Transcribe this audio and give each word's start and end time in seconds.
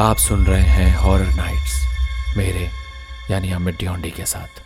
आप 0.00 0.16
सुन 0.16 0.46
रहे 0.46 0.60
हैं 0.60 0.96
हॉरर 0.96 1.26
नाइट्स 1.26 1.86
मेरे, 2.36 2.68
यानी 3.30 3.50
अमित 3.50 3.78
डियोंडी 3.78 4.10
के 4.10 4.24
साथ। 4.24 4.62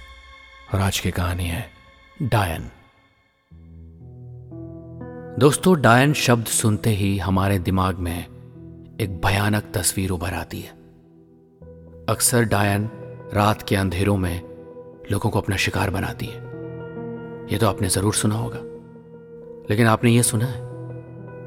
और 0.74 0.80
आज 0.80 1.01
की 1.01 1.10
कहानी 1.10 1.45
है 1.45 1.71
डायन 2.22 2.71
दोस्तों 5.38 5.81
डायन 5.81 6.12
शब्द 6.12 6.47
सुनते 6.47 6.90
ही 6.90 7.19
हमारे 7.19 7.58
दिमाग 7.58 7.99
में 7.99 8.19
एक 9.01 9.21
भयानक 9.24 9.62
तस्वीर 9.74 10.10
उभर 10.10 10.35
आती 10.35 10.60
है। 10.60 10.71
अक्सर 12.08 12.42
डायन 12.42 12.90
रात 13.35 13.62
के 13.62 13.76
अंधेरों 13.76 14.16
में 14.16 14.42
लोगों 15.12 15.30
को 15.30 15.40
अपना 15.40 15.56
शिकार 15.56 15.90
बनाती 15.90 16.27
है। 16.27 16.38
यह 17.52 17.59
तो 17.59 17.69
आपने 17.69 17.88
ज़रूर 17.88 18.14
सुना 18.14 18.34
होगा। 18.34 18.60
लेकिन 19.70 19.87
आपने 19.87 20.10
यह 20.10 20.23
सुना 20.23 20.46
है 20.46 20.60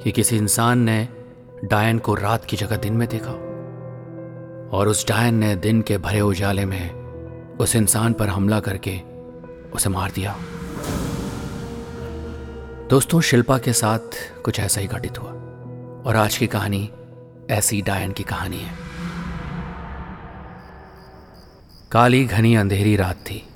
कि 0.04 0.12
किसी 0.12 0.38
इंसान 0.38 0.80
ने 0.80 1.08
डायन 1.66 2.00
को 2.00 2.16
रात 2.16 2.46
की 2.46 2.58
जगह 2.58 2.76
दिन 2.76 2.94
में 2.94 3.08
देखा 3.08 3.47
और 4.72 4.88
उस 4.88 5.08
डायन 5.08 5.36
ने 5.36 5.56
दिन 5.56 5.82
के 5.82 5.98
भरे 5.98 6.22
उजाले 6.22 6.66
में 6.66 6.92
उस 7.58 7.76
इंसान 7.76 8.14
पर 8.14 8.28
हमला 8.28 8.60
करके 8.60 9.02
उसे 9.70 9.90
मार 9.90 10.12
दिया। 10.12 10.36
दोस्तों, 12.90 13.22
शिल्पा 13.22 13.58
के 13.58 13.74
साथ 13.74 14.00
कुछ 14.46 14.60
ऐसा 14.60 14.82
ही 14.82 14.88
घटित 14.88 15.20
हुआ 15.20 15.32
और 16.06 16.16
आज 16.16 16.38
की 16.38 16.48
कहानी 16.48 16.92
ऐसी 17.50 17.82
डायन 17.82 18.12
की 18.12 18.24
कहानी 18.24 18.58
है। 18.58 18.74
काली 21.92 22.26
घनी 22.26 22.56
अंधेरी 22.56 22.96
रात 22.96 23.16
थी। 23.16 23.48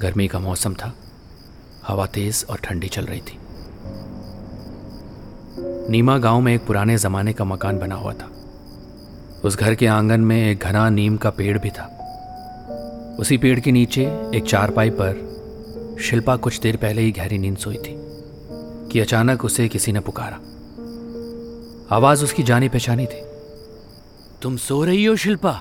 गर्मी 0.00 0.28
का 0.28 0.38
मौसम 0.38 0.74
था। 0.74 0.94
हवा 1.88 2.06
तेज 2.06 2.46
और 2.50 2.56
ठंडी 2.56 2.88
चल 2.88 3.04
रही 3.04 3.20
थी। 3.20 3.38
नीमा 5.90 6.18
गाँव 6.18 6.40
में 6.40 6.54
एक 6.54 6.66
पुराने 6.66 6.98
जमाने 6.98 7.32
का 7.32 7.44
मकान 7.44 7.78
बना 7.78 7.94
हुआ 7.94 8.12
था। 8.12 8.37
उस 9.44 9.56
घर 9.56 9.74
के 9.74 9.86
आँगन 9.86 10.20
में 10.20 10.50
एक 10.50 10.58
घना 10.58 10.88
नीम 10.88 11.16
का 11.16 11.30
पेड़ 11.30 11.58
भी 11.58 11.70
था। 11.70 11.84
उसी 13.20 13.38
पेड़ 13.38 13.60
के 13.60 13.72
नीचे 13.72 14.02
एक 14.34 14.44
चारपाई 14.48 14.90
पर 14.90 15.98
शिल्पा 16.00 16.36
कुछ 16.36 16.60
देर 16.60 16.76
पहले 16.76 17.02
ही 17.02 17.12
गहरी 17.12 17.38
नींद 17.38 17.56
सोई 17.56 17.76
थी, 17.76 17.94
कि 18.92 19.00
अचानक 19.00 19.44
उसे 19.44 19.68
किसी 19.68 19.92
ने 19.92 20.00
पुकारा। 20.00 20.38
आवाज़ 21.96 22.24
उसकी 22.24 22.42
जानी 22.42 22.68
पहचानी 22.68 23.06
थी। 23.06 23.22
तुम 24.42 24.56
सो 24.56 24.84
रही 24.84 25.04
हो 25.04 25.16
शिल्पा? 25.16 25.60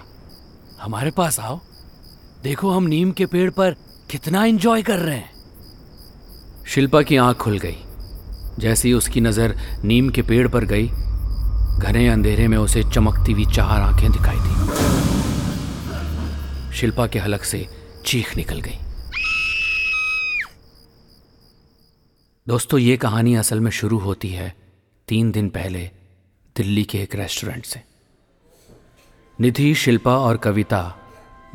हमारे 0.81 1.11
पास 1.11 1.39
आओ। 1.39 1.59
देखो 2.43 2.71
हम 2.71 2.83
नीम 2.83 3.11
के 3.11 3.25
पेड़ 3.25 3.49
पर 3.51 3.75
कितना 4.11 4.45
एंजॉय 4.45 4.81
कर 4.81 4.99
रहे 4.99 5.15
हैं. 5.15 5.31
शिल्पा 6.67 7.01
की 7.01 7.17
आँख 7.17 7.37
खुल 7.37 7.59
गई। 7.59 7.77
जैसी 8.59 8.93
उसकी 8.93 9.21
नज़र 9.21 9.55
नीम 9.83 10.09
के 10.09 10.21
पेड़ 10.21 10.47
पर 10.47 10.65
गई 10.65 10.91
घने 11.77 12.07
अंधेरे 12.07 12.47
में 12.47 12.57
उसे 12.57 12.83
चमकती 12.83 13.31
हुई 13.31 13.45
चार 13.45 13.81
आँखें 13.81 14.11
दिखाई 14.11 14.35
दी। 14.39 14.57
शिल्पा 16.75 17.07
के 17.07 17.19
हलक 17.19 17.43
से 17.43 17.67
चीख 18.05 18.35
निकल 18.35 18.61
गई। 18.61 18.77
दोस्तों, 22.47 22.79
ये 22.79 22.97
कहानी 22.97 23.35
असल 23.35 23.59
में 23.59 23.71
शुरू 23.71 23.97
होती 23.97 24.29
है 24.29 24.55
तीन 25.07 25.31
दिन 25.31 25.49
पहले 25.49 25.91
दिल्ली 26.55 26.83
के 26.83 26.97
एक 26.97 27.15
रेस्टोरेंट 27.15 27.65
से। 27.65 27.83
निधि, 29.41 29.75
शिल्पा 29.75 30.17
और 30.17 30.37
कविता 30.37 30.95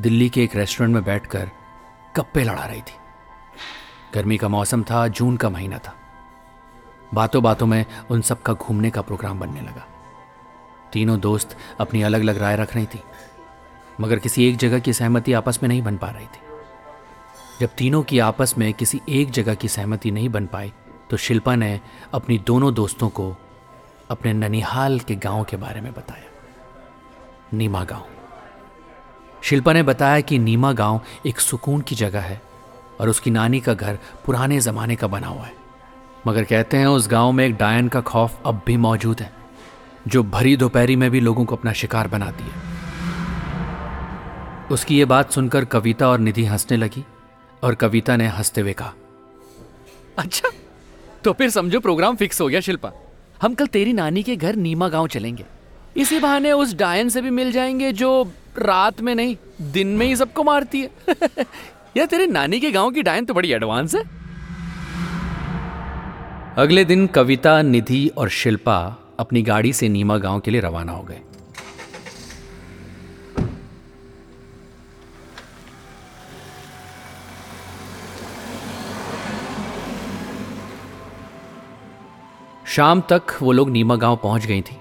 दिल्ली 0.01 0.29
के 0.29 0.45
एक 0.45 0.57
रेस्टोरेंट 0.57 0.95
में 0.95 1.05
बैठकर 1.05 1.51
कप्पे 2.17 2.45
लड़ा 2.45 2.65
रही 2.65 2.81
थी। 2.81 2.95
गर्मी 4.15 4.37
का 4.37 4.49
मौसम 4.49 4.83
था, 4.83 5.09
जून 5.09 5.37
का 5.37 5.51
महीना 5.51 5.79
था। 5.79 5.95
बातों 7.15 7.43
बातों 7.43 7.67
में 7.67 7.87
उन 8.11 8.21
सब 8.21 8.43
का 8.43 8.53
घूमने 8.53 8.91
का 8.91 9.03
प्रोग्राम 9.03 9.41
बनने 9.41 9.61
लगा। 9.61 9.89
तीनों 10.93 11.19
दोस्त 11.21 11.57
अपनी 11.81 12.03
अलग 12.03 12.21
अलग 12.21 12.39
राय 12.39 12.57
रख 12.57 12.75
रही 12.77 12.87
थी, 12.87 13.01
मगर 14.01 14.19
किसी 14.19 14.49
एक 14.49 14.57
जगह 14.57 14.79
की 14.79 14.93
सहमति 14.93 15.33
आपस 15.33 15.59
में 15.63 15.69
नहीं 15.69 15.83
बन 15.83 15.97
पा 15.97 16.11
रही 16.11 16.27
थी। 16.27 16.41
जब 17.61 17.69
तीनों 17.69 18.03
की 18.03 18.19
आपस 18.21 18.55
में 18.59 18.73
किसी 18.75 19.01
एक 19.11 19.31
जगह 19.31 19.55
की 19.55 19.69
सहमति 19.69 20.11
नहीं 20.11 20.29
बन 20.29 20.47
पाई 20.47 20.73
तो 21.11 21.17
शिल्पा 21.17 21.55
ने 21.57 21.81
अपनी 22.15 22.39
दोनों 22.39 22.73
दोस्तों 22.75 23.09
को 23.09 23.35
अपने 24.11 24.33
ननिहाल 24.33 24.99
के 25.01 25.15
गाँव 25.17 25.45
के 25.45 25.57
बारे 25.57 25.81
में 25.81 25.93
बताया। 25.93 26.31
नीमा 27.53 27.83
गाँव। 27.85 28.07
शिल्पा 29.43 29.73
ने 29.73 29.83
बताया 29.83 30.21
कि 30.21 30.39
नीमा 30.39 30.73
गाँव 30.73 31.01
एक 31.27 31.41
सुकून 31.41 31.81
की 31.81 31.95
जगह 31.95 32.21
है, 32.21 32.41
और 33.01 33.09
उसकी 33.09 33.31
नानी 33.31 33.61
का 33.61 33.75
घर 33.75 33.99
पुराने 34.27 34.61
जमाने 34.61 34.97
का 34.97 35.07
बना 35.07 35.27
हुआ 35.27 35.45
है। 35.45 35.55
मगर 36.27 36.45
कहते 36.45 36.77
हैं 36.77 36.87
उस 36.87 37.09
गाँव 37.09 37.33
में 37.33 37.45
एक 37.47 37.57
डायन 37.57 37.89
का 37.89 38.01
खौफ 38.03 38.41
अब 38.47 38.63
भी 38.67 38.77
मौजूद 38.79 39.21
है। 39.21 39.33
जो 40.09 40.23
भरी 40.23 40.57
दोपहरी 40.57 40.97
में 40.97 41.11
भी 41.11 41.21
लोगों 41.21 41.45
को 41.45 41.57
अपना 41.57 41.73
शिकार 41.73 42.09
बनाती 42.09 42.45
है 42.45 42.71
उसकी 44.71 44.99
ये 44.99 45.05
बात 45.05 45.31
सुनकर 45.31 45.65
कविता 45.65 46.09
और 46.09 46.19
निधि 46.19 46.45
हंसने 46.45 46.77
लगी 46.77 47.05
और 47.63 47.75
कविता 47.75 48.17
ने 48.17 48.27
हँसते 48.27 48.61
हुए 48.61 48.73
कहा 48.73 48.93
अच्छा 50.19 50.51
तो 51.25 51.33
फिर 51.33 51.51
समझो 51.51 51.81
प्रोग्राम 51.81 52.17
फिक्स 52.17 52.41
हो 52.41 52.49
गया 52.49 52.61
शिल्पा। 52.61 52.93
हम 53.43 53.55
कल 53.55 53.67
तेरी 53.67 53.93
नानी 53.93 54.23
के 54.23 54.37
घर 54.37 54.57
नीमा 54.57 54.89
गाँव 54.89 55.07
चलेंगे। 55.07 55.45
इसी 55.97 56.19
बहाने 56.19 56.53
उस 56.53 56.75
डायन 56.75 57.09
से 57.09 57.21
भी 57.23 57.31
मिल 57.31 57.53
जाएँगे 57.53 57.93
जो 57.93 58.33
रात 58.59 59.01
में 59.01 59.15
नहीं 59.15 59.37
दिन 59.63 59.89
में 59.89 60.07
ही 60.07 60.17
सबको 60.17 60.45
मारती 60.45 60.81
है। 60.81 60.91
या 61.97 62.07
तेरे 62.07 62.27
नानी 62.27 62.61
के 62.61 62.71
गाँव 62.71 62.91
की 62.91 63.03
डायन 63.03 63.25
तो 63.25 63.35
बड़ी 63.35 63.53
एडवांस 63.53 63.95
है। 63.95 64.03
अगले 66.57 66.85
दिन 66.85 67.07
कविता 67.07 67.63
निधि 67.63 68.11
और 68.17 68.29
शिल्पा 68.29 69.02
अपनी 69.19 69.43
गाड़ी 69.43 69.73
से 69.73 69.89
नीमा 69.89 70.17
गाँव 70.19 70.41
के 70.41 70.51
लिए 70.51 70.61
रवाना 70.61 70.93
हो 70.93 71.03
गए। 71.03 71.21
शाम 82.67 83.01
तक 83.01 83.23
वो 83.43 83.53
लोग 83.53 83.71
नीमा 83.71 83.97
गाँव 83.97 84.17
पहुँच 84.17 84.47
गई 84.47 84.61
थी। 84.63 84.77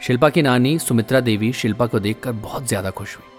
शिल्पा 0.00 0.28
की 0.28 0.42
नानी 0.42 0.78
सुमित्रा 0.78 1.20
देवी 1.20 1.52
शिल्पा 1.52 1.86
को 1.86 1.98
देखकर 1.98 2.32
बहुत 2.32 2.66
ज़्यादा 2.66 2.90
खुश 2.90 3.16
हुई। 3.16 3.34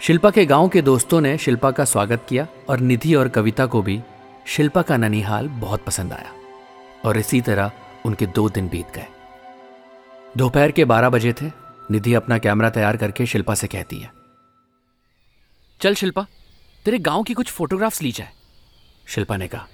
शिल्पा 0.00 0.30
के 0.30 0.44
गाँव 0.46 0.68
के 0.68 0.82
दोस्तों 0.82 1.20
ने 1.20 1.36
शिल्पा 1.38 1.70
का 1.70 1.84
स्वागत 1.84 2.26
किया 2.28 2.46
और 2.68 2.80
निधि 2.80 3.14
और 3.14 3.28
कविता 3.28 3.66
को 3.66 3.82
भी 3.82 4.00
शिल्पा 4.46 4.82
का 4.82 4.96
ननिहाल 4.96 5.48
बहुत 5.48 5.84
पसंद 5.84 6.12
आया। 6.12 6.32
और 7.04 7.18
इसी 7.18 7.40
तरह 7.40 7.70
उनके 8.06 8.26
दो 8.26 8.48
दिन 8.48 8.68
बीत 8.68 8.90
गए। 8.94 9.06
दोपहर 10.36 10.70
के 10.70 10.84
बारह 10.84 11.10
बजे 11.10 11.32
थे। 11.32 11.50
निधि 11.90 12.14
अपना 12.14 12.38
कैमरा 12.38 12.70
तैयार 12.70 12.96
करके 12.96 13.26
शिल्पा 13.26 13.54
से 13.54 13.66
कहती 13.66 13.98
है। 13.98 14.10
चल 15.80 15.94
शिल्पा, 15.94 16.26
तेरे 16.84 16.98
गाँव 16.98 17.22
की 17.22 17.34
कुछ 17.34 17.50
फोटोग्राफ्स 17.50 18.02
ली 18.02 18.12
जाए। 18.12 18.30
शिल्पा 19.06 19.36
ने 19.36 19.48
कहा, 19.48 19.66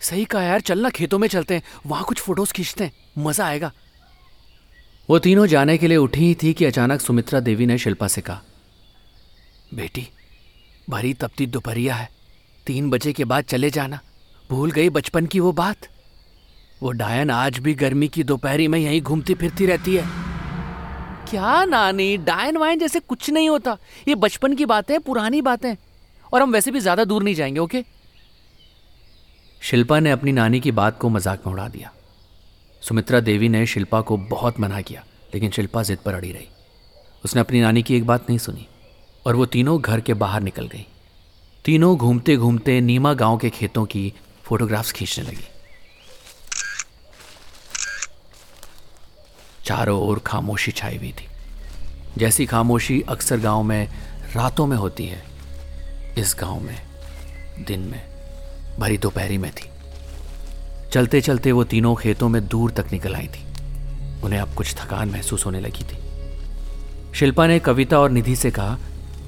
सही 0.00 0.24
कहा 0.24 0.42
यार 0.42 0.60
चलना 0.60 0.90
खेतों 0.90 1.18
में 1.18 1.28
चलते 1.28 1.54
हैं, 1.54 1.62
वहाँ 1.86 2.04
कुछ 2.04 2.20
फ़ोटोज़ 2.20 2.52
खींचते 2.52 2.84
हैं, 2.84 2.92
मज़ा 3.18 3.46
आएगा। 3.46 3.72
वो 5.10 5.18
तीनों 5.18 5.46
जाने 5.46 5.78
के 5.78 5.88
लिए 5.88 5.96
उठी 5.96 6.20
ही 6.20 6.34
थी 6.42 6.52
कि 6.52 6.64
अचानक 6.64 7.00
सुमित्रा 7.00 7.40
देवी 7.40 7.66
ने 7.66 7.78
शिल्पा 7.78 8.08
से 8.08 8.20
कहा, 8.20 8.40
बेटी, 9.74 10.08
भरी 10.90 11.14
तपती 11.14 11.46
दोपहरिया 11.46 11.94
है। 11.94 12.08
तीन 12.66 12.90
बजे 12.90 13.12
के 13.12 13.24
बाद 13.24 13.44
चले 13.44 13.70
जाना। 13.70 14.00
भूल 14.50 14.70
गई 14.70 14.88
बचपन 14.88 15.26
की 15.26 15.40
वो 15.40 15.52
बात। 15.52 15.88
वो 16.82 16.90
डायन 16.90 17.30
आज 17.30 17.58
भी 17.58 17.74
गर्मी 17.74 18.08
की 18.08 18.22
दोपहरी 18.24 18.66
में 18.68 18.78
यहीं 18.78 19.00
घूमती 19.02 19.34
फिरती 19.34 19.66
रहती 19.66 19.94
है। 19.96 20.04
क्या 21.30 21.64
नानी 21.64 22.16
डायन 22.16 22.56
वायन 22.56 22.78
जैसे 22.78 23.00
कुछ 23.00 23.30
नहीं 23.30 23.48
होता। 23.48 23.76
ये 24.08 24.14
बचपन 24.14 24.54
की 24.56 24.64
बातें 24.66 24.98
पुरानी 25.00 25.42
बातें 25.42 25.74
और 26.32 26.42
हम 26.42 26.52
वैसे 26.52 26.70
भी 26.70 26.80
ज़्यादा 26.80 27.04
दूर 27.04 27.22
नहीं 27.22 27.34
जाएँगे 27.34 27.60
ओके? 27.60 27.84
शिल्पा 29.62 29.98
ने 30.00 30.10
अपनी 30.10 30.32
नानी 30.32 30.60
की 30.60 30.72
बात 30.72 30.98
को 30.98 31.08
मज़ाक 31.08 31.46
में 31.46 31.52
उड़ा 31.52 31.68
दिया। 31.68 31.92
सुमित्रा 32.82 33.20
देवी 33.20 33.48
ने 33.48 33.64
शिल्पा 33.66 34.00
को 34.00 34.16
बहुत 34.16 34.60
मना 34.60 34.80
किया 34.80 35.04
लेकिन 35.34 35.50
शिल्पा 35.50 35.82
जिद 35.82 35.98
पर 35.98 36.14
अड़ी 36.14 36.32
रही। 36.32 36.48
उसने 37.24 37.40
अपनी 37.40 37.60
नानी 37.60 37.82
की 37.82 37.96
एक 37.96 38.06
बात 38.06 38.28
नहीं 38.28 38.38
सुनी 38.38 38.66
और 39.26 39.36
वो 39.36 39.46
तीनों 39.46 39.80
घर 39.80 40.00
के 40.00 40.14
बाहर 40.14 40.42
निकल 40.42 40.66
गई। 40.66 40.86
तीनों 41.64 41.96
घूमते 41.96 42.36
घूमते 42.36 42.80
नीमा 42.80 43.14
गाँव 43.14 43.38
के 43.38 43.50
खेतों 43.50 43.84
की 43.84 44.12
फोटोग्राफ्स 44.44 44.92
खींचने 44.92 45.24
लगी। 45.24 45.44
चारों 49.70 50.00
ओर 50.00 50.18
खामोशी 50.18 50.72
छाई 50.72 50.96
हुई 50.96 51.12
थी। 51.12 51.26
जैसी 52.18 52.46
खामोशी 52.46 53.00
अक्सर 53.08 53.40
गाँव 53.40 53.62
में, 53.62 53.88
रातों 54.36 54.66
में 54.66 54.76
होती 54.76 55.06
है, 55.06 55.22
इस 56.18 56.36
गाँव 56.40 56.60
में, 56.60 56.78
दिन 57.66 57.80
में, 57.80 58.02
भरी 58.78 58.98
दोपहरी 58.98 59.38
में 59.38 59.50
थी। 59.50 59.68
चलते 60.92 61.20
चलते 61.20 61.52
वो 61.52 61.64
तीनों 61.64 61.94
खेतों 61.94 62.28
में 62.28 62.48
दूर 62.48 62.70
तक 62.70 62.86
निकल 62.92 63.14
आई 63.14 63.26
थी। 63.26 63.44
उन्हें 64.22 64.40
अब 64.40 64.54
कुछ 64.54 64.74
थकान 64.74 65.08
महसूस 65.08 65.46
होने 65.46 65.60
लगी 65.60 65.84
थी। 65.84 65.98
शिल्पा 67.14 67.46
ने 67.46 67.58
कविता 67.58 67.98
और 67.98 68.10
निधि 68.10 68.36
से 68.36 68.50
कहा 68.50 68.74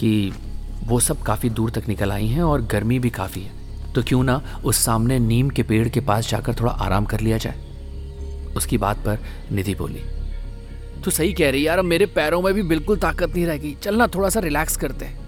कि 0.00 0.32
वो 0.84 1.00
सब 1.00 1.22
काफ़ी 1.22 1.50
दूर 1.50 1.70
तक 1.70 1.88
निकल 1.88 2.12
आई 2.12 2.26
हैं 2.26 2.42
और 2.42 2.62
गर्मी 2.62 2.98
भी 2.98 3.10
काफ़ी 3.10 3.42
है। 3.42 3.92
तो 3.92 4.02
क्यों 4.02 4.22
ना 4.22 4.60
उस 4.64 4.76
सामने 4.76 5.18
नीम 5.18 5.50
के 5.50 5.62
पेड़ 5.62 5.88
के 5.88 6.00
पास 6.00 6.30
जाकर 6.30 6.54
थोड़ा 6.54 6.72
आराम 6.72 7.04
कर 7.04 7.20
लिया 7.20 7.38
जाए। 7.38 7.54
उसकी 8.56 8.78
बात 8.78 8.96
पर 8.96 9.18
निधि 9.52 9.74
बोली 9.74 10.21
तू 11.04 11.10
सही 11.10 11.32
कह 11.32 11.50
रही 11.50 11.66
यार, 11.66 11.78
अब 11.78 11.84
मेरे 11.84 12.06
पैरों 12.08 12.40
में 12.42 12.52
भी 12.54 12.62
बिल्कुल 12.62 12.96
ताकत 12.96 13.34
नहीं 13.34 13.46
रहेगी। 13.46 13.76
चलना 13.82 14.06
थोड़ा 14.06 14.28
सा 14.28 14.40
रिलैक्स 14.40 14.76
करते 14.76 15.04
हैं। 15.04 15.20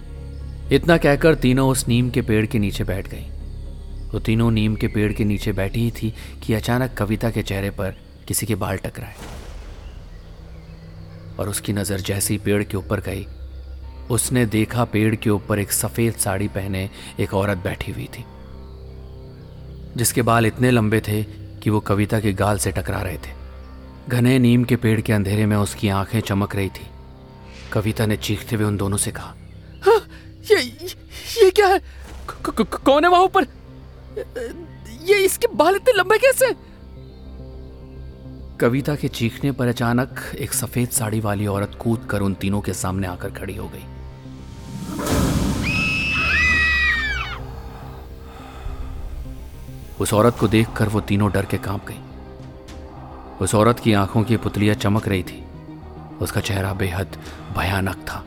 इतना 0.73 0.97
कहकर 0.97 1.35
तीनों 1.35 1.69
उस 1.71 1.87
नीम 1.89 2.11
के 2.11 2.23
पेड़ 2.23 2.45
के 2.47 2.59
नीचे 2.59 2.85
बैठ 2.85 3.09
गई। 3.09 3.25
वो 4.13 4.21
तीनों 4.21 4.51
नीम 4.51 4.75
के 4.77 4.89
पेड़ 4.89 5.13
के 5.13 5.25
नीचे 5.25 5.53
बैठी 5.53 5.81
ही 5.81 5.91
थी 5.93 6.13
कि 6.43 6.55
अचानक 6.55 6.95
कविता 6.95 7.31
के 7.31 7.43
चेहरे 7.43 7.71
पर 7.71 7.97
किसी 8.29 8.47
के 8.47 8.55
बाल 8.55 8.77
टकराए। 8.77 9.15
और 11.39 11.49
उसकी 11.49 11.73
नज़र 11.73 12.01
जैसी 12.01 12.39
पेड़ 12.39 12.63
के 12.63 12.77
ऊपर 12.77 13.01
गई, 13.01 13.27
उसने 14.11 14.47
देखा 14.47 14.85
पेड़ 14.85 15.15
के 15.15 15.31
ऊपर 15.31 15.59
एक 15.59 15.73
सफ़ेद 15.73 16.15
साड़ी 16.15 16.49
पहने 16.49 16.89
एक 17.21 17.35
औरत 17.35 17.59
बैठी 17.59 17.93
हुई 17.93 18.09
थी, 18.09 18.25
जिसके 19.97 20.23
बाल 20.23 20.47
इतने 20.47 20.71
लंबे 20.71 21.01
थे 21.01 21.23
कि 21.63 21.71
वो 21.71 21.81
कविता 21.83 22.21
के 22.21 22.33
गाल 22.33 22.59
से 22.59 22.73
टकरा 22.73 23.01
रहे 23.03 23.17
थे। 23.17 23.44
घने 24.09 24.39
नीम 24.39 24.65
के 24.65 24.77
पेड़ 24.77 25.01
के 25.01 25.13
अंधेरे 25.13 25.47
में 25.47 25.57
उसकी 25.57 25.89
आँखें 25.89 26.21
चमक 26.21 26.57
रही 26.57 26.69
थी। 26.69 26.87
कविता 27.73 28.07
ने 28.07 28.17
चीखते 28.17 28.57
हुए 28.57 28.65
उन 28.65 28.77
दोनों 28.77 28.97
से 28.97 29.11
कहा 29.11 29.35
हाँ, 29.87 30.01
ये 30.51 30.61
ये 30.63 31.51
क्या 31.51 31.67
है? 31.67 31.79
क, 31.79 32.33
क, 32.47 32.63
क, 32.63 32.77
कौन 32.85 33.05
है 33.05 33.11
वहाँ 33.11 33.23
ऊपर? 33.23 33.47
ये 35.03 35.25
इसके 35.25 35.47
बाल 35.55 35.77
इतने 35.77 35.93
लंबे 35.93 36.19
कैसे? 36.19 36.53
कविता 38.61 38.95
के 38.97 39.09
चीखने 39.09 39.53
पर 39.53 39.69
अचानक 39.69 40.21
एक 40.39 40.53
सफ़ेद 40.53 40.89
साड़ी 40.89 41.21
वाली 41.21 41.47
औरत 41.47 41.79
कूद 41.81 42.07
कर 42.11 42.21
उन 42.21 42.35
तीनों 42.35 42.61
के 42.61 42.73
सामने 42.73 43.07
आकर 43.07 43.31
खड़ी 43.31 43.57
हो 43.57 43.69
गई। 43.69 43.85
उस 50.01 50.13
औरत 50.15 50.37
को 50.41 50.49
देखकर 50.49 50.89
वो 50.89 51.01
तीनों 51.01 51.33
डर 51.33 51.45
के 51.45 51.59
काँप 51.59 51.87
गई। 51.87 51.99
उस 53.41 53.55
औरत 53.55 53.81
की 53.81 53.93
आँखों 53.93 54.23
की 54.25 54.37
पुतलियाँ 54.37 54.75
चमक 54.75 55.09
रही 55.09 55.23
थी। 55.23 55.43
उसका 56.21 56.41
चेहरा 56.41 56.73
बेहद 56.73 57.17
भयानक 57.57 57.97
था। 57.97 58.25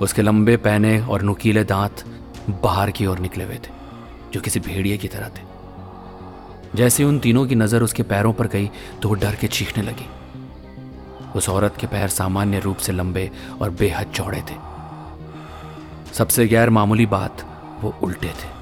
उसके 0.00 0.22
लंबे 0.22 0.56
पहने 0.56 1.00
और 1.00 1.22
नुकीले 1.22 1.64
दांत 1.64 2.04
बाहर 2.62 2.90
की 2.90 3.06
ओर 3.06 3.18
निकले 3.18 3.44
हुए 3.44 3.54
थे, 3.54 3.70
जो 4.32 4.40
किसी 4.40 4.60
भेड़िए 4.60 4.96
की 4.96 5.08
तरह 5.08 5.28
थे। 5.28 5.44
जैसे 6.74 7.04
उन 7.04 7.18
तीनों 7.18 7.46
की 7.46 7.54
नज़र 7.54 7.82
उसके 7.82 8.02
पैरों 8.02 8.32
पर 8.32 8.46
गई 8.46 8.70
तो 9.02 9.08
वो 9.08 9.14
डर 9.14 9.34
के 9.34 9.48
चीखने 9.48 9.82
लगी। 9.82 10.06
उस 11.36 11.48
औरत 11.48 11.76
के 11.80 11.86
पैर 11.86 12.08
सामान्य 12.08 12.60
रूप 12.60 12.76
से 12.76 12.92
लंबे 12.92 13.30
और 13.62 13.70
बेहद 13.70 14.12
चौड़े 14.14 14.40
थे। 14.40 14.54
सबसे 16.14 16.46
गैर 16.48 16.70
मामूली 16.70 17.06
बात 17.06 17.46
वो 17.80 17.94
उल्टे 18.02 18.28
थे। 18.28 18.55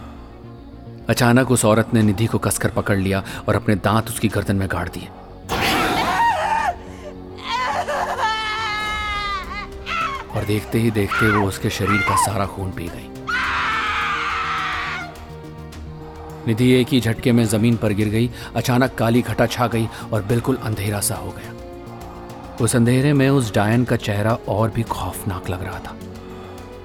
अचानक 1.09 1.51
उस 1.51 1.65
औरत 1.65 1.95
ने 1.95 2.03
निधि 2.03 2.27
को 2.27 2.39
कसकर 2.39 2.71
पकड़ 2.71 2.97
लिया 2.99 3.23
और 3.49 3.57
अपने 3.57 3.75
दांत 3.75 4.09
उसकी 4.09 4.29
गर्दन 4.29 4.57
में 4.57 4.69
गाड़ 4.73 4.89
दिए। 4.89 5.09
और 10.37 10.45
देखते 10.45 10.79
ही 10.79 10.91
देखते 10.91 11.31
वो 11.31 11.49
उसके 11.49 11.71
शरीर 11.71 12.01
का 12.01 12.17
सारा 12.17 12.47
खून 12.47 12.71
पी 12.71 12.89
गई। 12.89 13.11
निधि 16.47 16.71
एक 16.71 16.89
ही 16.89 17.01
झटके 17.01 17.33
में 17.33 17.45
ज़मीन 17.45 17.77
पर 17.77 17.93
गिर 17.93 18.09
गई, 18.09 18.31
अचानक 18.57 18.95
काली 18.95 19.23
घटा 19.23 19.47
छा 19.47 19.67
गई 19.67 19.89
और 20.13 20.23
बिल्कुल 20.23 20.57
अंधेरा 20.57 21.01
सा 21.01 21.15
हो 21.15 21.31
गया। 21.31 21.53
उस 22.61 22.77
अंधेरे 22.77 23.13
में 23.13 23.29
उस 23.31 23.55
डायन 23.55 23.85
का 23.85 23.97
चेहरा 23.97 24.39
और 24.49 24.71
भी 24.71 24.83
खौफनाक 24.83 25.51
लग 25.51 25.63
रहा 25.63 25.79
था। 25.79 25.97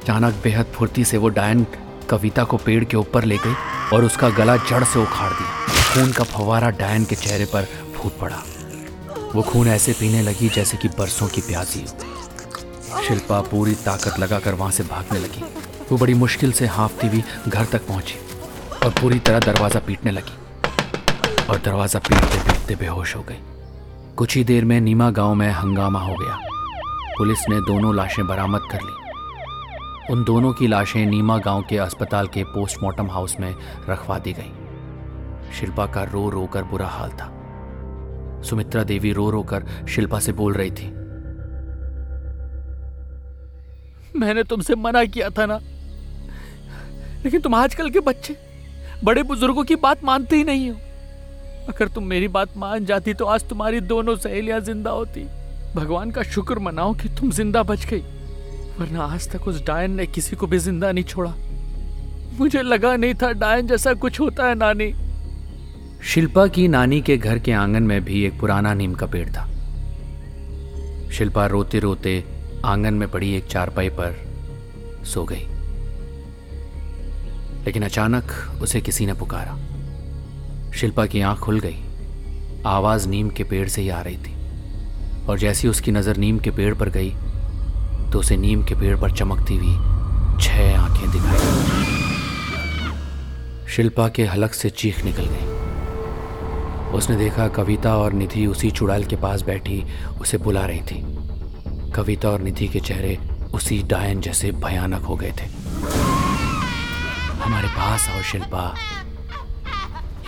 अचानक 0.01 0.33
बेहद 0.43 0.65
फुर्ती 0.65 1.03
से 1.05 1.17
वो 1.17 1.29
डायन 1.29 1.63
कविता 2.09 2.43
को 2.43 2.57
पेड़ 2.57 2.83
के 2.83 2.97
ऊपर 2.97 3.23
ले 3.23 3.37
गई 3.37 3.53
और 3.93 4.03
उसका 4.03 4.29
गला 4.29 4.55
जड़ 4.57 4.83
से 4.83 4.99
उखाड़ 4.99 5.31
दिया। 5.33 5.93
खून 5.93 6.11
का 6.11 6.23
फवारा 6.23 6.69
डायन 6.69 7.05
के 7.05 7.15
चेहरे 7.15 7.45
पर 7.45 7.65
फूट 7.95 8.17
पड़ा। 8.19 8.43
वो 9.35 9.41
खून 9.41 9.67
ऐसे 9.67 9.93
पीने 9.93 10.21
लगी 10.21 10.49
जैसे 10.49 10.77
कि 10.77 10.87
बरसों 10.87 11.27
की 11.27 11.41
प्यासी 11.41 11.79
हो। 11.79 13.01
शिल्पा 13.03 13.41
पूरी 13.41 13.73
ताकत 13.75 14.19
लगाकर 14.19 14.53
वहाँ 14.53 14.71
से 14.71 14.83
भागने 14.83 15.19
लगी। 15.19 15.43
वो 15.91 15.97
बड़ी 15.97 16.13
मुश्किल 16.13 16.51
से 16.51 16.65
हाफती 16.67 17.07
हुई 17.07 17.23
घर 17.47 17.65
तक 17.65 17.87
पहुँची 17.87 18.19
और 18.85 18.91
पूरी 18.91 19.19
तरह 19.19 19.39
दरवाज़ा 19.39 19.79
पीटने 19.79 20.11
लगी 20.11 20.37
और 21.45 21.61
दरवाज़ा 21.65 21.99
पीटते 21.99 22.39
पीटते 22.39 22.75
बेहोश 22.75 23.15
हो 23.15 23.21
गई। 23.21 23.37
कुछ 24.17 24.35
ही 24.35 24.43
देर 24.43 24.65
में 24.65 24.79
नीमा 24.81 25.09
गाँव 25.11 25.33
में 25.35 25.49
हंगामा 25.51 25.99
हो 25.99 26.15
गया। 26.15 26.39
पुलिस 27.17 27.49
ने 27.49 27.59
दोनों 27.61 27.95
लाशें 27.95 28.25
बरामद 28.27 28.61
कर 28.71 28.81
ली। 28.81 29.08
उन 30.09 30.23
दोनों 30.23 30.53
की 30.53 30.67
लाशें 30.67 31.05
नीमा 31.05 31.37
गाँव 31.37 31.63
के 31.69 31.77
अस्पताल 31.77 32.27
के 32.27 32.43
पोस्टमार्टम 32.43 33.09
हाउस 33.11 33.39
में 33.39 33.55
रखवा 33.89 34.19
दी 34.19 34.33
गई। 34.33 35.53
शिल्पा 35.53 35.85
का 35.85 36.03
रो 36.03 36.29
रो 36.29 36.45
कर 36.45 36.63
बुरा 36.63 36.87
हाल 36.87 37.09
था। 37.09 37.27
सुमित्रा 38.41 38.83
देवी 38.83 39.11
रो 39.13 39.29
रो 39.29 39.43
कर 39.43 39.65
शिल्पा 39.89 40.19
से 40.19 40.31
बोल 40.31 40.53
रही 40.53 40.71
थी। 40.71 40.87
मैंने 44.19 44.43
तुमसे 44.43 44.75
मना 44.75 45.05
किया 45.05 45.29
था 45.29 45.45
ना। 45.45 45.59
लेकिन 47.23 47.41
तुम 47.41 47.55
आजकल 47.55 47.89
के 47.89 47.99
बच्चे, 47.99 48.35
बड़े 49.03 49.23
बुज़ुर्गों 49.23 49.63
की 49.63 49.75
बात 49.75 50.03
मानते 50.03 50.35
ही 50.35 50.43
नहीं 50.43 50.69
हो। 50.69 50.75
अगर 51.69 51.87
तुम 51.87 52.03
मेरी 52.03 52.27
बात 52.27 52.57
मान 52.57 52.85
जाती 52.85 53.13
तो 53.13 53.25
आज 53.25 53.49
तुम्हारी 53.49 53.81
दोनों 53.81 54.15
सहेलियाँ 54.15 54.59
ज़िंदा 54.59 54.91
होती। 54.91 55.27
भगवान 55.75 56.11
का 56.11 56.23
शुक्र 56.23 56.59
मनाओ 56.59 56.93
कि 56.93 57.09
तुम 57.09 57.31
ज़िंदा 57.31 57.63
बच 57.63 57.85
गई। 57.85 58.03
वरना 58.79 59.03
आज 59.03 59.29
तक 59.29 59.47
उस 59.47 59.65
डायन 59.65 59.91
ने 59.91 60.05
किसी 60.07 60.35
को 60.35 60.47
भी 60.47 60.57
ज़िंदा 60.57 60.91
नहीं 60.91 61.03
छोड़ा। 61.03 61.35
मुझे 62.39 62.61
लगा 62.61 62.95
नहीं 62.95 63.13
था 63.13 63.31
डायन 63.31 63.67
जैसा 63.67 63.93
कुछ 63.93 64.19
होता 64.19 64.47
है, 64.47 64.55
नानी। 64.55 64.93
शिल्पा 66.03 66.47
की 66.47 66.67
नानी 66.67 67.01
के 67.01 67.17
घर 67.17 67.39
के 67.39 67.51
आँगन 67.51 67.83
में 67.83 68.05
भी 68.05 68.23
एक 68.23 68.39
पुराना 68.39 68.73
नीम 68.73 68.93
का 68.93 69.05
पेड़ 69.05 69.29
था। 69.29 69.45
शिल्पा 71.11 71.45
रोते 71.45 71.79
रोते 71.79 72.23
आँगन 72.65 72.93
में 72.93 73.11
पड़ी 73.11 73.33
एक 73.33 73.45
चारपाई 73.45 73.89
पर 73.89 74.15
सो 75.05 75.23
गई। 75.23 75.45
लेकिन 77.65 77.83
अचानक 77.83 78.23
उसे 78.61 78.81
किसी 78.81 79.05
ने 79.05 79.13
पुकारा। 79.13 79.59
शिल्पा 80.71 81.05
की 81.05 81.21
आँख 81.21 81.39
खुल 81.39 81.59
गई। 81.59 81.77
आवाज़ 82.65 83.09
नीम 83.09 83.29
के 83.29 83.43
पेड़ 83.43 83.67
से 83.67 83.81
ही 83.81 83.89
आ 83.89 84.01
रही 84.01 84.17
थी। 84.17 84.35
और 85.27 85.39
जैसी 85.39 85.67
उसकी 85.67 85.91
नज़र 85.91 86.17
नीम 86.17 86.39
के 86.39 86.51
पेड़ 86.51 86.75
पर 86.75 86.89
गई 86.89 87.13
तो 88.11 88.19
उसे 88.19 88.37
नीम 88.37 88.63
के 88.63 88.75
पेड़ 88.75 88.99
पर 88.99 89.11
चमकती 89.11 89.57
हुई 89.57 89.75
छह 90.41 90.79
आँखें 90.79 91.11
दिखाई 91.11 91.37
शिल्पा 93.67 94.07
के 94.07 94.25
हलक 94.25 94.53
से 94.53 94.69
चीख 94.69 95.05
निकल 95.05 95.25
गई। 95.25 95.45
उसने 96.97 97.15
देखा 97.15 97.47
कविता 97.47 97.97
और 97.97 98.13
निधि 98.13 98.45
उसी 98.47 98.71
चुड़ैल 98.71 99.03
के 99.05 99.15
पास 99.15 99.41
बैठी, 99.41 99.83
उसे 100.21 100.37
बुला 100.37 100.65
रही 100.65 100.81
थी। 100.81 101.03
कविता 101.91 102.29
और 102.29 102.41
निधि 102.41 102.67
के 102.67 102.79
चेहरे 102.79 103.19
उसी 103.53 103.83
डायन 103.83 104.21
जैसे 104.21 104.51
भयानक 104.51 105.01
हो 105.01 105.15
गए 105.15 105.31
थे। 105.31 105.45
हमारे 107.43 107.67
पास 107.67 108.09
आओ 108.09 108.21
शिल्पा। 108.21 108.75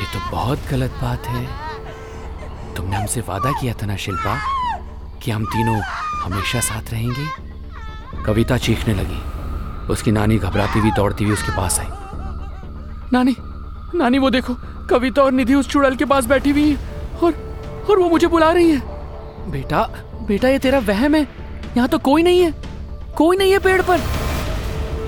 ये 0.02 0.06
तो 0.06 0.32
बहुत 0.32 0.60
गलत 0.72 0.92
बात 0.92 1.28
है। 1.28 1.48
तुमने 2.76 2.96
हमसे 2.96 3.22
वादा 3.22 3.52
किया 3.52 3.74
था 3.74 3.86
ना 3.86 3.96
शिल्पा, 3.96 4.40
कि 5.24 5.32
हम 5.32 5.46
तीनों 5.46 5.82
हमेशा 6.24 6.60
साथ 6.60 6.92
रहेंगे? 6.92 7.51
कविता 8.26 8.58
चीखने 8.58 8.94
लगी। 8.94 9.20
उसकी 9.88 10.12
नानी 10.12 10.38
घबराती 10.38 10.80
हुई 10.80 10.92
दौड़ती 10.92 11.24
हुई 11.24 11.34
उसके 11.34 11.52
पास 11.52 11.80
आई। 11.80 11.88
नानी 13.14 13.36
नानी 13.96 14.20
वो 14.20 14.30
देखो 14.30 14.56
कविता 14.90 15.22
और 15.22 15.32
निधि 15.32 15.56
उस 15.56 15.70
चुड़ैल 15.70 15.96
के 15.96 16.06
पास 16.06 16.26
बैठी 16.26 16.50
हुई 16.50 16.70
है 16.70 17.20
और 17.24 17.34
और 17.90 18.00
वो 18.00 18.10
मुझे 18.10 18.28
बुला 18.28 18.52
रही 18.52 18.72
है। 18.72 19.52
बेटा 19.52 19.84
बेटा 20.28 20.48
ये 20.48 20.60
तेरा 20.60 20.80
वहम 20.80 21.16
है। 21.16 21.28
यहाँ 21.78 21.88
तो 21.90 21.98
कोई 22.00 22.24
नहीं 22.24 22.42
है 22.42 22.54
कोई 23.18 23.38
नहीं 23.38 23.52
है 23.52 23.60
पेड़ 23.60 23.82
पर। 23.82 24.00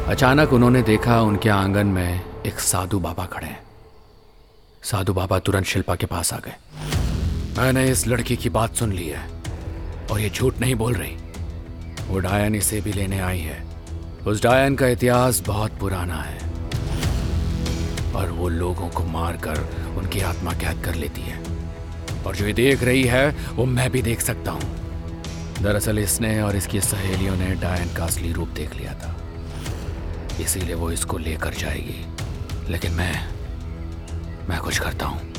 अचानक 0.07 0.53
उन्होंने 0.53 0.81
देखा 0.81 1.21
उनके 1.21 1.49
आँगन 1.49 1.87
में 1.87 2.21
एक 2.45 2.59
साधु 2.59 2.99
बाबा 2.99 3.25
खड़े 3.25 3.47
हैं। 3.47 3.61
साधु 4.83 5.13
बाबा 5.13 5.39
तुरंत 5.39 5.65
शिल्पा 5.65 5.95
के 5.95 6.05
पास 6.05 6.33
आ 6.33 6.37
गए। 6.37 6.55
मैंने 7.57 7.85
इस 7.89 8.07
लड़की 8.07 8.35
की 8.35 8.49
बात 8.49 8.75
सुन 8.75 8.91
ली 8.91 9.07
है 9.07 9.27
और 10.11 10.19
ये 10.19 10.29
झूठ 10.29 10.59
नहीं 10.59 10.75
बोल 10.75 10.93
रही। 10.93 11.15
वो 12.13 12.19
डायन 12.19 12.55
इसे 12.55 12.81
भी 12.81 12.93
लेने 12.93 13.19
आई 13.19 13.39
है। 13.39 13.65
उस 14.27 14.43
डायन 14.43 14.75
का 14.75 14.87
इतिहास 14.87 15.43
बहुत 15.47 15.71
पुराना 15.79 16.15
है। 16.15 16.37
और 18.15 18.31
वो 18.31 18.49
लोगों 18.49 18.89
को 18.89 19.03
मारकर 19.03 19.69
उनकी 19.97 20.19
आत्मा 20.19 20.51
कैद 20.51 20.83
कर 20.85 20.95
लेती 20.95 21.21
है। 21.21 21.39
और 22.27 22.35
जो 22.35 22.47
ये 22.47 22.53
देख 22.53 22.83
रही 22.83 23.03
है, 23.03 23.35
वो 23.53 23.65
मैं 23.65 23.91
भी 23.91 24.01
देख 24.01 24.21
सकता 24.21 24.51
हूँ। 24.51 24.61
दरअसल 25.61 25.99
इसने 25.99 26.41
और 26.41 26.55
इसकी 26.55 26.81
सहेलियों 26.81 27.35
ने 27.35 27.55
डायन 27.55 27.93
का 27.93 28.05
असली 28.05 28.33
रूप 28.33 28.47
देख 28.47 28.75
लिया 28.75 28.93
था। 28.93 29.15
इसीलिए 30.41 30.75
वो 30.75 30.91
इसको 30.91 31.17
लेकर 31.17 31.53
जाएगी। 31.53 32.05
लेकिन 32.71 32.91
मैं 32.91 33.27
मैं 34.49 34.59
कुछ 34.59 34.79
करता 34.79 35.05
हूँ। 35.05 35.33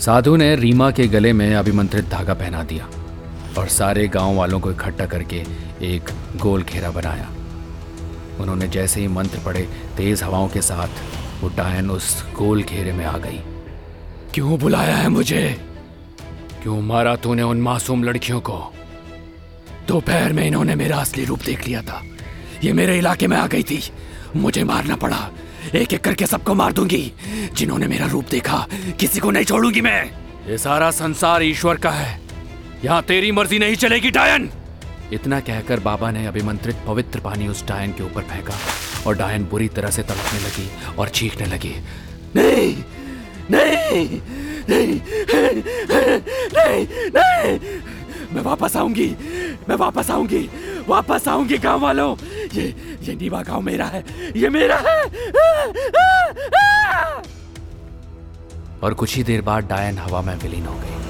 साधु 0.00 0.36
ने 0.36 0.56
रीमा 0.56 0.90
के 0.90 1.08
गले 1.08 1.32
में 1.32 1.54
अभिमंत्रित 1.54 2.08
धागा 2.08 2.34
पहना 2.34 2.62
दिया। 2.62 2.88
और 3.58 3.68
सारे 3.68 4.08
गाँव 4.08 4.34
वालों 4.34 4.60
को 4.60 4.70
इकट्ठा 4.70 5.06
करके 5.06 5.44
एक 5.82 6.10
गोल 6.36 6.62
घेरा 6.62 6.90
बनाया। 6.90 7.28
उन्होंने 8.40 8.68
जैसे 8.68 9.00
ही 9.00 9.08
मंत्र 9.08 9.38
पढ़े, 9.38 9.68
तेज 9.96 10.22
हवाओं 10.22 10.48
के 10.48 10.62
साथ 10.62 10.88
वो 11.42 11.48
डायन 11.48 11.90
उस 11.90 12.24
गोल 12.34 12.62
घेरे 12.62 12.92
में 12.92 13.04
आ 13.04 13.18
गई। 13.18 13.40
क्यों 14.34 14.58
बुलाया 14.58 14.96
है 14.96 15.08
मुझे? 15.08 15.68
क्यों 16.62 16.82
मारा 16.82 17.16
तूने 17.16 17.42
उन 17.42 17.60
मासूम 17.60 18.04
लड़कियों 18.04 18.40
को? 18.40 18.72
दोपहर 19.88 20.32
में 20.32 20.46
इन्होंने 20.46 20.74
मेरा 20.74 20.96
असली 20.96 21.24
रूप 21.24 21.40
देख 21.46 21.66
लिया 21.66 21.82
था। 21.82 22.02
ये 22.64 22.72
मेरे 22.72 22.98
इलाके 22.98 23.26
में 23.26 23.36
आ 23.36 23.46
गई 23.46 23.62
थी। 23.62 23.92
मुझे 24.36 24.64
मारना 24.64 24.96
पड़ा। 24.96 25.30
एक 25.74 25.92
एक 25.92 26.00
करके 26.00 26.26
सबको 26.26 26.54
मार 26.54 26.72
दूँगी। 26.72 27.12
जिन्होंने 27.54 27.86
मेरा 27.86 28.06
रूप 28.06 28.24
देखा, 28.30 28.66
किसी 29.00 29.20
को 29.20 29.30
नहीं 29.30 29.44
छोड़ूँगी 29.44 29.80
मैं। 29.80 30.04
ये 30.50 30.58
सारा 30.58 30.90
संसार 30.90 31.42
ईश्वर 31.42 31.76
का 31.76 31.90
है। 31.90 32.21
यहाँ 32.84 33.02
तेरी 33.02 33.30
मर्ज़ी 33.32 33.58
नहीं 33.58 33.74
चलेगी, 33.76 34.10
डायन। 34.10 34.50
इतना 35.12 35.38
कहकर 35.40 35.80
बाबा 35.80 36.10
ने 36.10 36.26
अभिमंत्रित 36.26 36.76
पवित्र 36.86 37.20
पानी 37.20 37.48
उस 37.48 37.64
डायन 37.66 37.92
के 37.92 38.02
ऊपर 38.02 38.22
फेंका 38.22 38.54
और 39.06 39.16
डायन 39.16 39.44
बुरी 39.44 39.68
तरह 39.68 39.90
से 39.90 40.02
तड़पने 40.02 40.38
लगी 40.40 40.96
और 40.98 41.08
चीखने 41.10 41.46
लगी। 41.46 41.74
नहीं 42.36 42.74
नहीं 43.50 44.20
नहीं 44.68 45.00
नहीं 45.90 46.86
नहीं 47.10 47.58
मैं 48.32 48.42
वापस 48.42 48.76
आऊँगी, 48.76 49.08
मैं 49.68 49.76
वापस 49.76 50.10
आऊँगी 50.10 50.48
वापस 50.88 51.28
आऊँगी 51.28 51.58
गाँव 51.58 51.80
वालों 51.80 52.14
ये 52.54 52.62
ये 53.02 53.14
नीवा 53.14 53.42
गाँव 53.42 53.60
मेरा 53.60 53.86
है, 53.86 54.04
ये 54.36 54.48
मेरा 54.48 54.76
है। 54.78 54.98
और 58.82 58.94
कुछ 58.94 59.16
ही 59.16 59.22
देर 59.22 59.42
बाद 59.42 59.68
डायन 59.68 59.98
हवा 59.98 60.22
में 60.22 60.34
विलीन 60.36 60.66
हो 60.66 60.74
गई। 60.74 61.01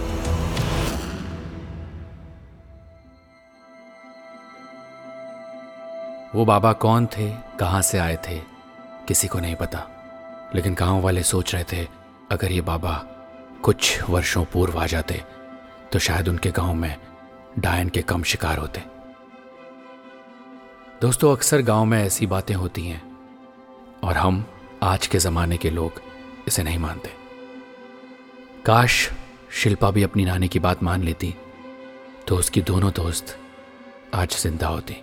वो 6.34 6.44
बाबा 6.44 6.72
कौन 6.74 7.06
थे, 7.08 7.28
कहाँ 7.60 7.80
से 7.82 7.98
आए 7.98 8.16
थे, 8.18 8.38
किसी 9.08 9.28
को 9.28 9.38
नहीं 9.40 9.54
पता। 9.54 9.88
लेकिन 10.54 10.74
गाँव 10.74 11.00
वाले 11.00 11.22
सोच 11.22 11.54
रहे 11.54 11.64
थे, 11.72 11.86
अगर 12.32 12.52
ये 12.52 12.60
बाबा 12.62 12.94
कुछ 13.62 14.02
वर्षों 14.10 14.44
पूर्व 14.44 14.78
आ 14.78 14.86
जाते 14.86 15.22
तो 15.92 15.98
शायद 15.98 16.28
उनके 16.28 16.50
गाँव 16.50 16.74
में 16.74 16.96
डायन 17.58 17.88
के 17.88 18.02
कम 18.02 18.22
शिकार 18.22 18.58
होते। 18.58 18.82
दोस्तों, 21.02 21.32
अक्सर 21.32 21.62
गाँव 21.62 21.84
में 21.84 21.98
ऐसी 21.98 22.26
बातें 22.26 22.54
होती 22.54 22.86
हैं, 22.86 23.02
और 24.04 24.16
हम 24.16 24.44
आज 24.82 25.06
के 25.06 25.18
जमाने 25.18 25.56
के 25.56 25.70
लोग 25.70 26.00
इसे 26.48 26.62
नहीं 26.62 26.78
मानते। 26.78 27.10
काश 28.66 29.08
शिल्पा 29.52 29.90
भी 29.90 30.02
अपनी 30.02 30.24
नानी 30.24 30.48
की 30.48 30.58
बात 30.60 30.82
मान 30.82 31.02
लेती 31.02 31.34
तो 32.28 32.36
उसकी 32.36 32.60
दोनों 32.62 32.90
दोस्त 32.92 33.36
आज 34.14 34.36
ज़िंदा 34.36 34.68
होती। 34.68 35.02